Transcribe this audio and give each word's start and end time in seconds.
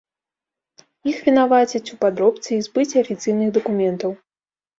Іх 1.11 1.17
вінавацяць 1.27 1.81
у 1.93 1.99
падробцы 2.03 2.49
і 2.57 2.65
збыце 2.69 2.95
афіцыйных 3.05 3.53
дакументаў. 3.61 4.11